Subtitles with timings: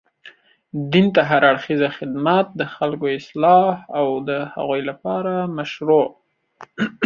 [0.91, 6.07] دين ته هر اړخيزه خدمت، د خلګو اصلاح او د هغوی لپاره مشروع